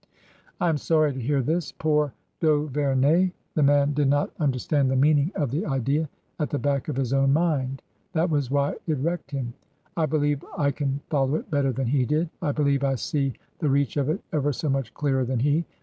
"I 0.59 0.67
am 0.69 0.79
sorry 0.79 1.13
to 1.13 1.19
hear 1.21 1.43
this. 1.43 1.71
Poor 1.71 2.13
d'Auverney! 2.39 3.33
The 3.53 3.61
man 3.61 3.93
did 3.93 4.07
not 4.09 4.31
understand 4.39 4.89
the 4.89 4.95
meaning 4.95 5.31
of 5.35 5.51
the 5.51 5.63
idea 5.63 6.09
at 6.39 6.49
the 6.49 6.57
back 6.57 6.87
of 6.87 6.95
his 6.95 7.13
own 7.13 7.31
mind. 7.33 7.83
That 8.13 8.31
was 8.31 8.49
why 8.49 8.77
it 8.87 8.97
wrecked 8.97 9.29
him. 9.29 9.53
I 9.95 10.07
believe 10.07 10.43
I 10.57 10.71
can 10.71 11.01
follow 11.11 11.35
it 11.35 11.51
better 11.51 11.71
than 11.71 11.85
he 11.85 12.05
did. 12.07 12.31
I 12.41 12.51
believe 12.51 12.83
I 12.83 12.95
see 12.95 13.33
the 13.59 13.69
reach 13.69 13.95
of 13.95 14.09
it 14.09 14.23
ever 14.33 14.51
so 14.51 14.69
much 14.71 14.91
clearer 14.95 15.23
than 15.23 15.41
he. 15.41 15.65